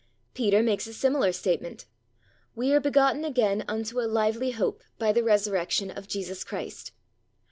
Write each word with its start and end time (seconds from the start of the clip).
Peter 0.33 0.63
makes 0.63 0.87
a 0.87 0.93
similar 0.95 1.31
statement: 1.31 1.85
"We 2.55 2.73
are 2.73 2.79
begotten 2.79 3.23
again 3.23 3.63
unto 3.67 3.99
a 4.01 4.09
lively 4.09 4.49
hope 4.49 4.81
by 4.97 5.11
the 5.11 5.21
resurrection 5.21 5.91
of 5.91 6.07
Jesus 6.07 6.43
Christ." 6.43 6.91